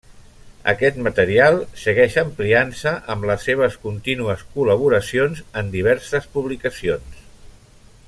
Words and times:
Aquest 0.71 0.95
material 1.07 1.57
segueix 1.81 2.17
ampliant-se 2.21 2.95
amb 3.17 3.29
les 3.33 3.47
seves 3.51 3.77
contínues 3.87 4.43
col·laboracions 4.57 5.45
en 5.63 5.71
diverses 5.79 6.31
publicacions. 6.39 7.27